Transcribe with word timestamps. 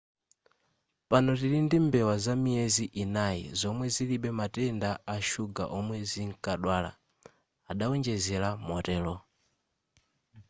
pano 1.09 1.31
tili 1.41 1.57
ndi 1.65 1.77
mbewa 1.85 2.15
zamiyezi 2.25 2.85
inayi 3.03 3.43
zomwe 3.59 3.85
zilibe 3.95 4.29
matenda 4.39 4.89
a 5.15 5.17
shuga 5.29 5.63
omwe 5.79 5.97
zinkadwala 6.11 6.91
adawonjezera 7.71 8.49
motero 8.67 9.15